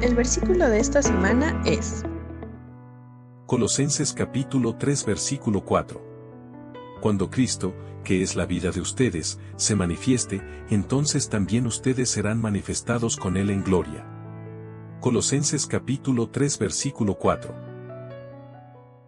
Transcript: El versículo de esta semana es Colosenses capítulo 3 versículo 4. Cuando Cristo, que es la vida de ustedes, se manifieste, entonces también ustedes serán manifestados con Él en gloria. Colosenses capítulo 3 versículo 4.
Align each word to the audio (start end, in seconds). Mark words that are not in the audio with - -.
El 0.00 0.14
versículo 0.14 0.68
de 0.68 0.78
esta 0.78 1.02
semana 1.02 1.60
es 1.66 2.04
Colosenses 3.46 4.12
capítulo 4.12 4.76
3 4.76 5.04
versículo 5.04 5.64
4. 5.64 6.00
Cuando 7.00 7.28
Cristo, 7.28 7.74
que 8.04 8.22
es 8.22 8.36
la 8.36 8.46
vida 8.46 8.70
de 8.70 8.80
ustedes, 8.80 9.40
se 9.56 9.74
manifieste, 9.74 10.40
entonces 10.70 11.28
también 11.28 11.66
ustedes 11.66 12.10
serán 12.10 12.40
manifestados 12.40 13.16
con 13.16 13.36
Él 13.36 13.50
en 13.50 13.64
gloria. 13.64 14.06
Colosenses 15.00 15.66
capítulo 15.66 16.30
3 16.30 16.60
versículo 16.60 17.14
4. 17.16 17.67